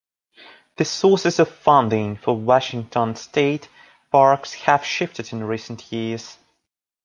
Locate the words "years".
5.91-6.39